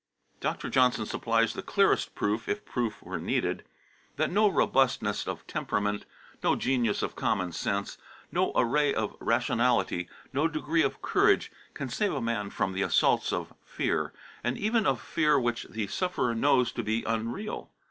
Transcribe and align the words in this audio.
Dr. 0.39 0.67
Johnson 0.71 1.05
supplies 1.05 1.53
the 1.53 1.61
clearest 1.61 2.15
proof, 2.15 2.49
if 2.49 2.65
proof 2.65 3.03
were 3.03 3.19
needed, 3.19 3.63
that 4.15 4.31
no 4.31 4.49
robustness 4.49 5.27
of 5.27 5.45
temperament, 5.45 6.07
no 6.41 6.55
genius 6.55 7.03
of 7.03 7.15
common 7.15 7.51
sense, 7.51 7.99
no 8.31 8.51
array 8.55 8.95
of 8.95 9.15
rationality, 9.19 10.09
no 10.33 10.47
degree 10.47 10.81
of 10.81 11.03
courage, 11.03 11.51
can 11.75 11.87
save 11.87 12.13
a 12.13 12.19
man 12.19 12.49
from 12.49 12.73
the 12.73 12.81
assaults 12.81 13.31
of 13.31 13.53
fear, 13.63 14.11
and 14.43 14.57
even 14.57 14.87
of 14.87 14.99
fear 14.99 15.39
which 15.39 15.65
the 15.69 15.85
sufferer 15.85 16.33
knows 16.33 16.71
to 16.71 16.81
be 16.81 17.03
unreal. 17.05 17.69